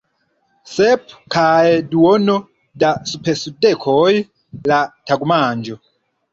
[0.69, 2.39] Sep kaj duono
[2.85, 4.11] da spesdekoj
[4.75, 5.83] la tagmanĝo!